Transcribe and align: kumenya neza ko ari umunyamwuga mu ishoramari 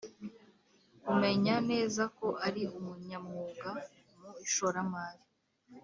kumenya 1.03 1.55
neza 1.69 2.03
ko 2.17 2.27
ari 2.47 2.61
umunyamwuga 2.77 3.69
mu 4.19 4.31
ishoramari 4.45 5.23